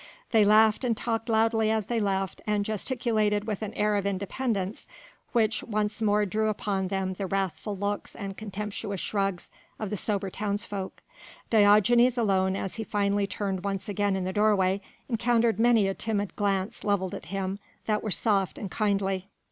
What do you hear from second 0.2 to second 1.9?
They laughed and talked loudly as